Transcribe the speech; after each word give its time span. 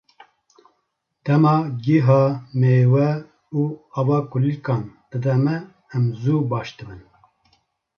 Dema 1.25 1.55
gîha, 1.83 2.23
mêwe 2.59 3.09
û 3.59 3.61
ava 3.99 4.19
kulîlkan 4.31 4.83
dide 5.09 5.35
me, 5.43 5.57
em 5.95 6.05
zû 6.21 6.35
baş 6.51 6.69
dibin. 6.77 7.01